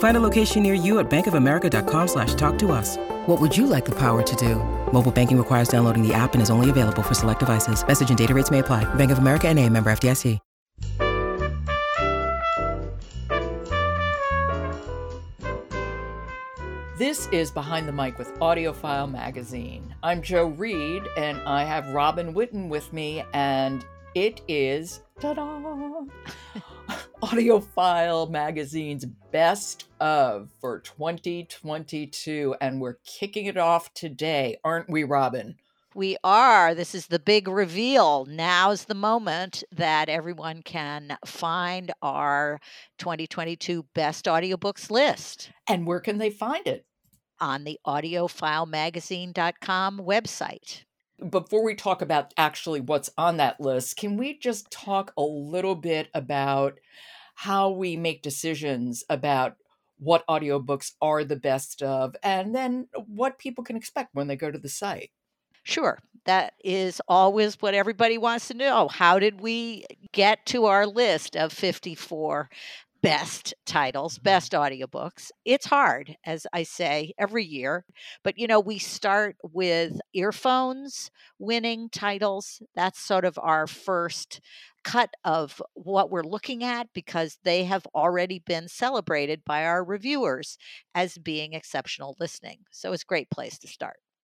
[0.00, 2.96] Find a location near you at bankofamerica.com slash talk to us.
[3.26, 4.56] What would you like the power to do?
[4.92, 7.86] Mobile banking requires downloading the app and is only available for select devices.
[7.86, 8.92] Message and data rates may apply.
[8.94, 10.38] Bank of America and a member FDIC.
[16.96, 19.94] This is Behind the Mic with AudioFile Magazine.
[20.02, 26.04] I'm Joe Reed, and I have Robin Whitten with me, and it is ta-da,
[27.22, 35.56] AudioFile Magazine's best of for 2022, and we're kicking it off today, aren't we, Robin?
[35.94, 36.74] We are.
[36.74, 38.24] This is the big reveal.
[38.24, 42.58] Now's the moment that everyone can find our
[42.98, 45.50] 2022 best audiobooks list.
[45.68, 46.86] And where can they find it?
[47.38, 50.84] On the audiofilemagazine.com website.
[51.28, 55.74] Before we talk about actually what's on that list, can we just talk a little
[55.74, 56.78] bit about
[57.34, 59.56] how we make decisions about
[59.98, 64.50] what audiobooks are the best of and then what people can expect when they go
[64.50, 65.10] to the site?
[65.62, 65.98] Sure.
[66.24, 68.88] That is always what everybody wants to know.
[68.88, 72.48] How did we get to our list of 54
[73.02, 75.30] best titles, best audiobooks?
[75.44, 77.84] It's hard, as I say every year.
[78.22, 82.62] But, you know, we start with earphones winning titles.
[82.74, 84.40] That's sort of our first
[84.82, 90.56] cut of what we're looking at because they have already been celebrated by our reviewers
[90.94, 92.60] as being exceptional listening.
[92.70, 93.96] So it's a great place to start.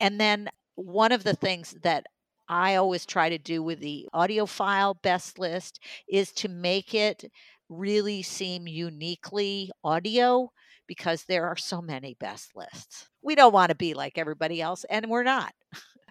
[0.00, 2.06] And then one of the things that
[2.48, 7.24] I always try to do with the AudioFile best list is to make it
[7.68, 10.50] really seem uniquely audio
[10.86, 13.08] because there are so many best lists.
[13.22, 15.52] We don't want to be like everybody else, and we're not.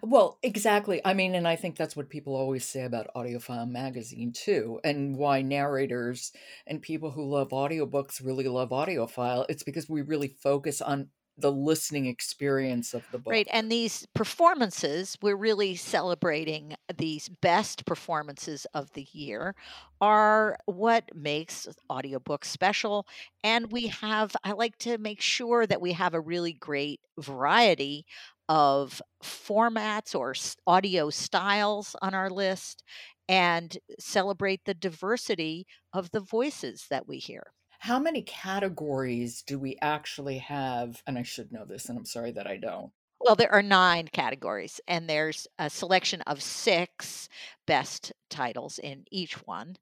[0.05, 0.99] Well, exactly.
[1.05, 5.15] I mean, and I think that's what people always say about AudioFile magazine too, and
[5.17, 6.33] why narrators
[6.67, 9.45] and people who love audiobooks really love AudioFile.
[9.47, 13.31] It's because we really focus on the listening experience of the book.
[13.31, 13.47] Right.
[13.51, 19.55] And these performances, we're really celebrating these best performances of the year,
[19.99, 23.07] are what makes audiobooks special.
[23.43, 28.05] And we have, I like to make sure that we have a really great variety
[28.49, 30.35] of formats or
[30.67, 32.83] audio styles on our list
[33.29, 37.43] and celebrate the diversity of the voices that we hear
[37.83, 41.03] how many categories do we actually have?
[41.05, 42.93] And I should know this, and I'm sorry that I don't.
[43.19, 47.27] Well, there are nine categories, and there's a selection of six
[47.67, 49.75] best titles in each one.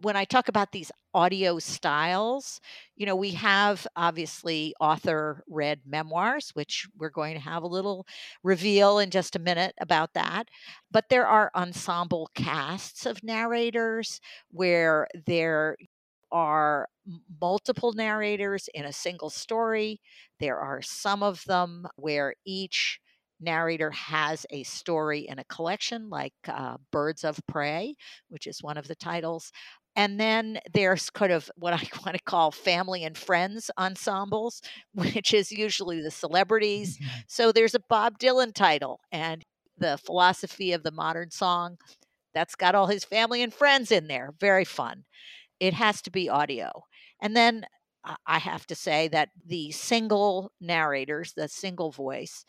[0.00, 2.58] When I talk about these audio styles,
[2.96, 8.06] you know, we have obviously author read memoirs, which we're going to have a little
[8.42, 10.48] reveal in just a minute about that.
[10.90, 15.76] But there are ensemble casts of narrators where they're
[16.32, 16.88] are
[17.42, 20.00] multiple narrators in a single story.
[20.38, 23.00] There are some of them where each
[23.40, 27.96] narrator has a story in a collection, like uh, Birds of Prey,
[28.28, 29.50] which is one of the titles.
[29.96, 34.62] And then there's kind of what I want to call family and friends ensembles,
[34.94, 36.96] which is usually the celebrities.
[36.96, 37.18] Mm-hmm.
[37.26, 39.42] So there's a Bob Dylan title and
[39.76, 41.76] the philosophy of the modern song.
[42.34, 44.30] That's got all his family and friends in there.
[44.38, 45.04] Very fun
[45.62, 46.82] it has to be audio.
[47.22, 47.64] And then
[48.04, 52.44] uh, I have to say that the single narrators, the single voice,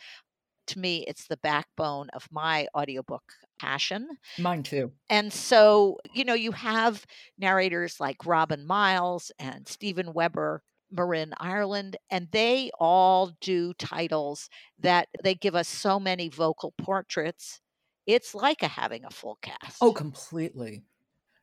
[0.67, 3.23] to me, it's the backbone of my audiobook
[3.59, 4.07] passion.
[4.39, 4.91] Mine too.
[5.09, 7.05] And so, you know, you have
[7.37, 14.49] narrators like Robin Miles and Steven Weber, Marin Ireland, and they all do titles
[14.79, 17.59] that they give us so many vocal portraits.
[18.07, 19.77] It's like a having a full oh, cast.
[19.81, 20.83] Oh, completely.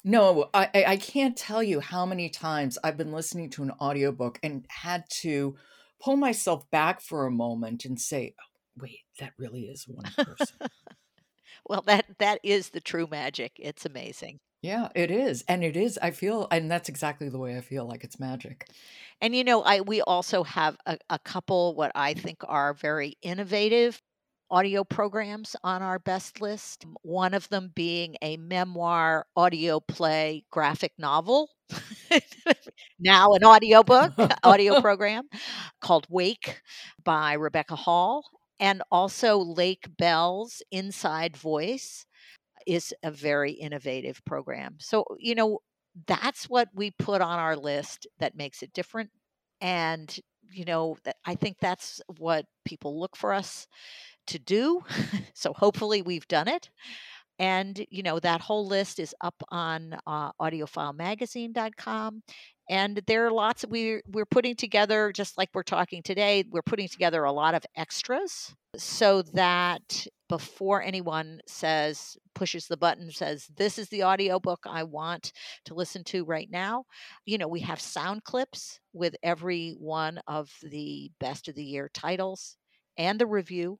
[0.02, 4.38] No, I, I can't tell you how many times I've been listening to an audiobook
[4.42, 5.56] and had to
[6.00, 10.56] pull myself back for a moment and say, oh, wait, that really is one person.
[11.68, 13.52] well, that that is the true magic.
[13.58, 14.40] It's amazing.
[14.62, 15.42] Yeah, it is.
[15.48, 15.98] And it is.
[16.02, 18.68] I feel, and that's exactly the way I feel like it's magic.
[19.20, 23.16] And you know, I we also have a, a couple what I think are very
[23.22, 24.00] innovative
[24.50, 26.84] audio programs on our best list.
[27.02, 31.50] One of them being a memoir audio play graphic novel.
[32.98, 34.12] now an audiobook,
[34.42, 35.28] audio program
[35.80, 36.60] called Wake
[37.04, 38.24] by Rebecca Hall.
[38.58, 42.04] And also Lake Bell's Inside Voice
[42.66, 44.76] is a very innovative program.
[44.80, 45.60] So, you know,
[46.06, 49.10] that's what we put on our list that makes it different.
[49.60, 50.14] And,
[50.52, 53.66] you know, I think that's what people look for us
[54.30, 54.82] to do.
[55.34, 56.70] so hopefully we've done it.
[57.38, 62.22] And, you know, that whole list is up on uh, audiofilemagazine.com.
[62.68, 66.86] And there are lots we, we're putting together, just like we're talking today, we're putting
[66.86, 73.78] together a lot of extras so that before anyone says, pushes the button, says, this
[73.78, 75.32] is the audiobook I want
[75.64, 76.84] to listen to right now,
[77.26, 81.90] you know, we have sound clips with every one of the best of the year
[81.92, 82.56] titles
[82.96, 83.78] and the review.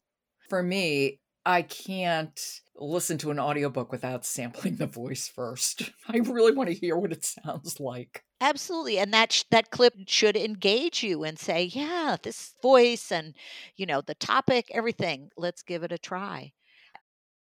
[0.51, 2.39] For me, I can't
[2.77, 5.91] listen to an audiobook without sampling the voice first.
[6.09, 8.25] I really want to hear what it sounds like.
[8.41, 8.99] Absolutely.
[8.99, 13.35] And that sh- that clip should engage you and say, "Yeah, this voice and,
[13.77, 15.31] you know, the topic, everything.
[15.37, 16.53] Let's give it a try."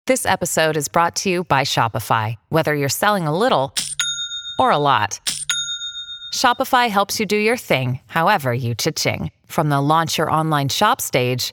[0.06, 2.36] This episode is brought to you by Shopify.
[2.48, 3.74] Whether you're selling a little
[4.58, 5.20] or a lot,
[6.32, 9.30] Shopify helps you do your thing, however you cha-ching.
[9.46, 11.52] From the launch your online shop stage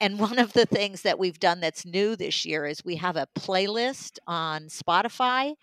[0.00, 3.16] And one of the things that we've done that's new this year is we have
[3.16, 5.54] a playlist on Spotify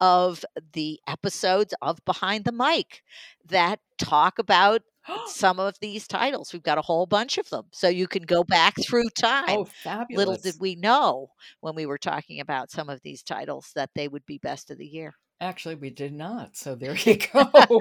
[0.00, 3.02] of the episodes of Behind the Mic
[3.48, 4.82] that talk about
[5.26, 6.52] some of these titles.
[6.52, 7.66] We've got a whole bunch of them.
[7.72, 9.44] So you can go back through time.
[9.48, 10.18] Oh, fabulous.
[10.18, 14.08] Little did we know when we were talking about some of these titles that they
[14.08, 15.14] would be best of the year.
[15.40, 16.56] Actually, we did not.
[16.56, 17.80] So there you go.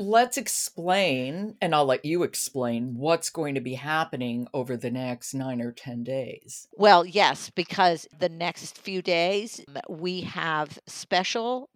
[0.00, 5.34] Let's explain, and I'll let you explain what's going to be happening over the next
[5.34, 6.68] nine or 10 days.
[6.72, 11.70] Well, yes, because the next few days we have special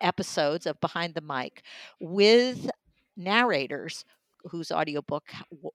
[0.00, 1.62] episodes of Behind the Mic
[2.00, 2.70] with
[3.16, 4.04] narrators
[4.44, 5.30] whose audiobook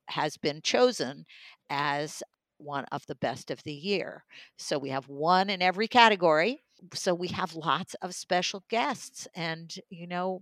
[0.09, 1.25] has been chosen
[1.69, 2.21] as
[2.57, 4.23] one of the best of the year.
[4.57, 6.61] So we have one in every category
[6.93, 10.41] so we have lots of special guests and you know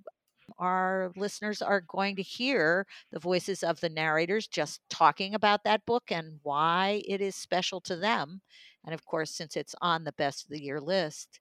[0.58, 5.86] our listeners are going to hear the voices of the narrators just talking about that
[5.86, 8.42] book and why it is special to them.
[8.86, 11.40] And of course since it's on the best of the year list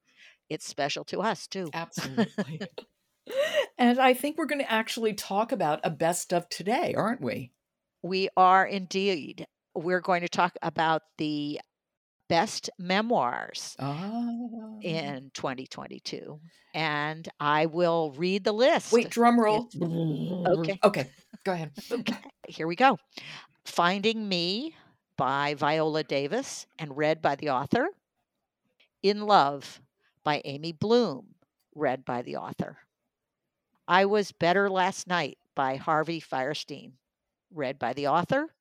[0.51, 1.71] it's special to us too.
[1.73, 2.61] Absolutely.
[3.79, 7.53] And i think we're going to actually talk about a best of today aren't we?
[8.03, 9.47] We are indeed.
[9.75, 11.59] We're going to talk about the
[12.29, 14.79] best memoirs oh.
[14.83, 16.41] in 2022
[16.75, 18.93] and i will read the list.
[18.93, 19.69] wait drum roll.
[20.47, 20.79] Okay.
[20.83, 21.11] Okay
[21.45, 21.71] go ahead.
[21.93, 22.17] Okay
[22.49, 22.99] here we go.
[23.65, 24.75] Finding me
[25.17, 27.89] by viola davis and read by the author.
[29.03, 29.81] In love
[30.25, 31.35] by amy bloom
[31.75, 32.79] read by the author.
[33.87, 36.93] I was better last night by harvey fierstein
[37.53, 38.55] read by the author.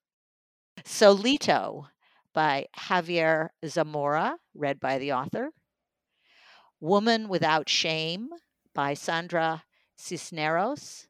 [0.83, 1.87] Solito
[2.33, 5.51] by Javier Zamora, read by the author.
[6.79, 8.29] Woman Without Shame
[8.73, 9.63] by Sandra
[9.95, 11.07] Cisneros,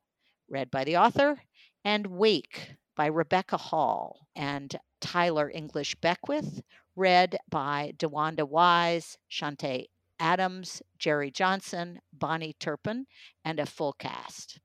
[0.50, 1.42] read by the author.
[1.86, 6.62] And Wake by Rebecca Hall and Tyler English Beckwith,
[6.96, 9.88] read by DeWanda Wise, Shantae
[10.20, 13.06] Adams, Jerry Johnson, Bonnie Turpin,
[13.44, 14.60] and a full cast.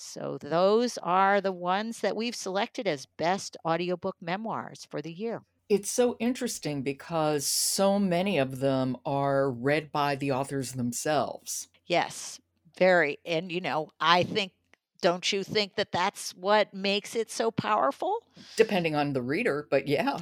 [0.00, 5.42] So those are the ones that we've selected as best audiobook memoirs for the year.
[5.68, 11.66] It's so interesting because so many of them are read by the authors themselves.
[11.86, 12.40] Yes,
[12.78, 13.18] very.
[13.26, 14.52] And, you know, I think,
[15.00, 18.18] don't you think that that's what makes it so powerful?
[18.56, 20.16] Depending on the reader, but yeah.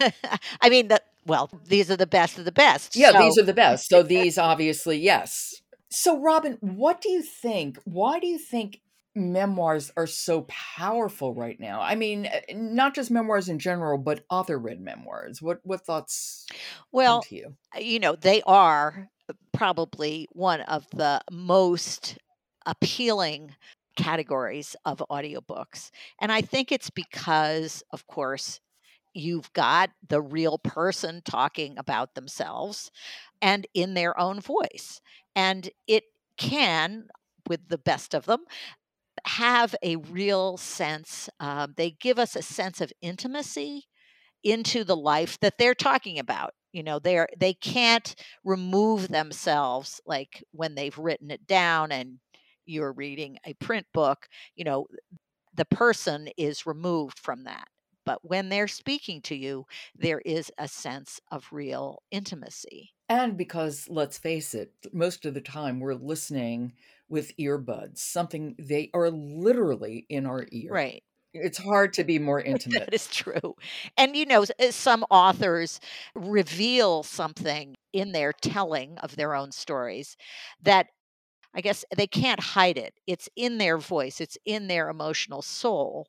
[0.60, 2.94] I mean, the, well, these are the best of the best.
[2.94, 3.88] Yeah, so- these are the best.
[3.88, 5.62] So these obviously, yes.
[5.90, 7.78] So Robin, what do you think?
[7.84, 8.80] Why do you think
[9.14, 11.80] memoirs are so powerful right now?
[11.80, 15.40] I mean, eh, not just memoirs in general, but author-read memoirs.
[15.40, 16.58] What what thoughts come
[16.92, 17.56] well, to you?
[17.78, 19.08] you know, they are
[19.52, 22.18] probably one of the most
[22.66, 23.54] appealing
[23.96, 25.90] categories of audiobooks.
[26.20, 28.60] And I think it's because, of course,
[29.14, 32.90] you've got the real person talking about themselves
[33.40, 35.00] and in their own voice.
[35.36, 36.04] And it
[36.36, 37.08] can,
[37.48, 38.40] with the best of them,
[39.26, 43.86] have a real sense, um, they give us a sense of intimacy
[44.44, 48.14] into the life that they're talking about you know they're they can't
[48.44, 52.18] remove themselves like when they've written it down and
[52.66, 54.26] you're reading a print book
[54.56, 54.86] you know
[55.54, 57.68] the person is removed from that.
[58.04, 63.88] But when they're speaking to you there is a sense of real intimacy And because
[63.88, 66.74] let's face it, most of the time we're listening
[67.08, 70.80] with earbuds, something they are literally in our ear.
[70.80, 71.02] right
[71.34, 72.90] It's hard to be more intimate.
[72.90, 73.54] that is true
[73.96, 75.80] and you know uh, some authors
[76.14, 80.16] reveal something in their telling of their own stories
[80.62, 80.88] that
[81.54, 82.94] I guess they can't hide it.
[83.06, 86.08] It's in their voice, it's in their emotional soul.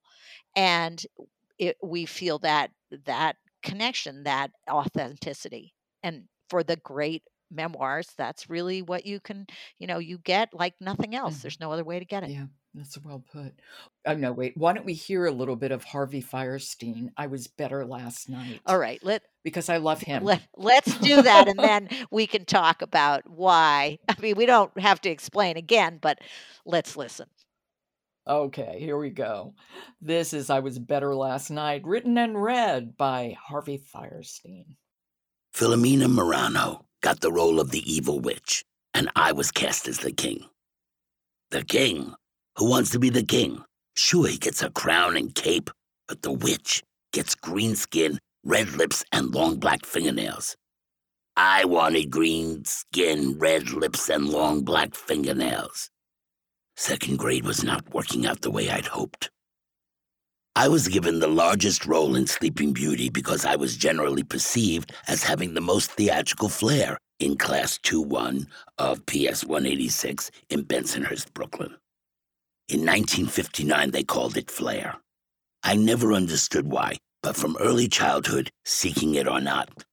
[0.56, 1.06] And
[1.60, 2.72] it, we feel that
[3.06, 5.74] that connection, that authenticity.
[6.04, 9.46] And for the great memoirs, that's really what you can,
[9.80, 11.38] you know, you get like nothing else.
[11.38, 11.42] Mhm.
[11.44, 12.32] There's no other way to get it.
[12.32, 13.54] Yeah, that's well put.
[14.06, 14.54] Oh, no, wait.
[14.58, 17.10] Why don't we hear a little bit of Harvey Fierstein?
[17.18, 20.24] I was better last night All right, let because I love him.
[20.24, 24.00] let let's do that and then we can talk about why.
[24.10, 26.20] I mean, we don't have to explain again, but
[26.66, 27.28] let's listen.
[28.28, 29.54] Okay, here we go.
[30.02, 34.66] This is I Was Better Last Night, written and read by Harvey Fierstein.
[35.56, 40.12] Philomena Morano got the role of the evil witch, and I was cast as the
[40.12, 40.44] king.
[41.50, 42.14] The king?
[42.58, 43.64] Who wants to be the king?
[43.96, 45.70] Sure, he gets a crown and cape,
[46.10, 46.84] but the witch
[47.14, 50.58] gets green skin, red lips, and long black fingernails.
[51.38, 55.90] I wanted green skin, red lips, and long black fingernails.
[56.76, 59.32] Second grade was not working out the way I'd hoped.
[60.58, 65.22] I was given the largest role in Sleeping Beauty because I was generally perceived as
[65.22, 68.48] having the most theatrical flair in Class 2 1
[68.78, 71.76] of PS 186 in Bensonhurst, Brooklyn.
[72.70, 74.96] In 1959, they called it flair.
[75.62, 79.84] I never understood why, but from early childhood, seeking it or not,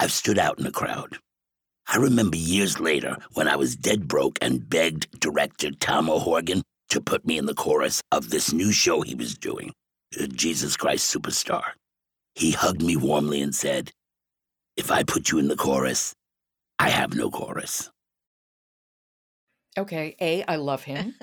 [0.00, 1.16] I've stood out in a crowd.
[1.88, 6.60] I remember years later when I was dead broke and begged director Tom O'Horgan
[6.90, 9.72] to put me in the chorus of this new show he was doing.
[10.12, 11.62] Jesus Christ Superstar.
[12.34, 13.92] He hugged me warmly and said,
[14.76, 16.14] If I put you in the chorus,
[16.78, 17.90] I have no chorus.
[19.78, 21.14] Okay, A, I love him.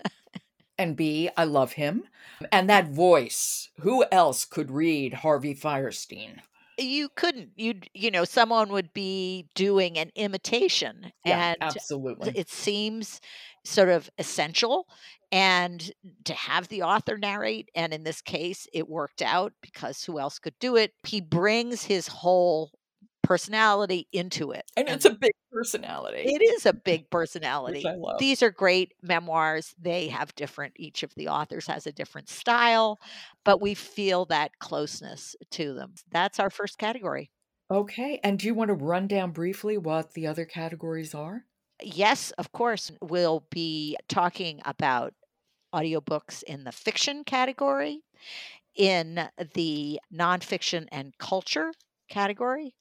[0.78, 2.04] and B, I love him.
[2.52, 6.40] And that voice, who else could read Harvey Fierstein?
[6.78, 7.52] You couldn't.
[7.56, 12.32] You'd, you know, someone would be doing an imitation, Yeah, and absolutely.
[12.36, 13.20] it seems
[13.64, 14.88] sort of essential.
[15.32, 15.92] And
[16.26, 20.40] to have the author narrate, and in this case, it worked out because who else
[20.40, 20.94] could do it?
[21.04, 22.72] He brings his whole
[23.28, 24.64] personality into it.
[24.78, 27.86] And it's a big personality, it is a big personality.
[28.20, 29.76] These are great memoirs.
[29.78, 33.00] They have different, each of the authors has a different style,
[33.44, 35.96] but we feel that closeness to them.
[36.10, 37.30] That's our first category.
[37.70, 41.44] Okay, and do you want to run down briefly what the other categories are?
[41.84, 45.14] Yes, of course, we'll be talking about
[45.76, 48.04] audiobooks in the fiction category,
[48.74, 51.74] in the nonfiction and culture
[52.10, 52.74] category,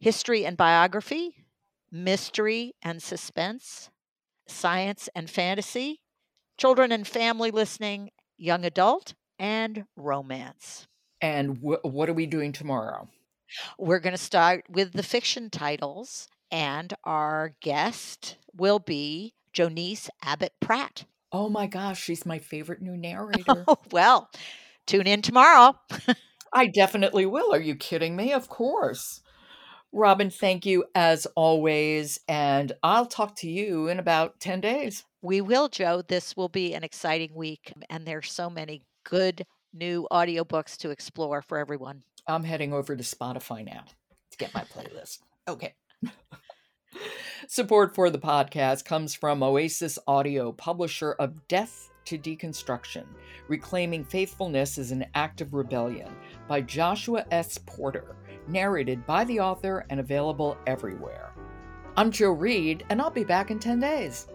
[0.00, 1.46] history and biography,
[1.92, 3.90] mystery and suspense,
[4.48, 6.02] science and fantasy,
[6.58, 10.88] children and family listening, young adult, and romance.
[11.20, 13.08] And wh- what are we doing tomorrow?
[13.78, 20.54] We're going to start with the fiction titles, and our guest will be Joniece Abbott
[20.60, 21.04] Pratt.
[21.32, 23.64] Oh my gosh, she's my favorite new narrator.
[23.68, 24.30] Oh, well,
[24.86, 25.74] tune in tomorrow.
[26.52, 27.52] I definitely will.
[27.54, 28.32] Are you kidding me?
[28.32, 29.20] Of course.
[29.92, 32.20] Robin, thank you as always.
[32.28, 35.04] And I'll talk to you in about 10 days.
[35.22, 36.02] We will, Joe.
[36.06, 39.44] This will be an exciting week, and there's so many good
[39.74, 42.02] new audiobooks to explore for everyone.
[42.26, 43.84] I'm heading over to Spotify now
[44.30, 45.18] to get my playlist.
[45.48, 45.74] Okay.
[47.48, 53.04] Support for the podcast comes from Oasis Audio, publisher of Death to Deconstruction
[53.48, 56.14] Reclaiming Faithfulness as an Act of Rebellion
[56.48, 57.58] by Joshua S.
[57.58, 58.16] Porter.
[58.50, 61.32] Narrated by the author and available everywhere.
[61.96, 64.28] I'm Joe Reed, and I'll be back in 10 days.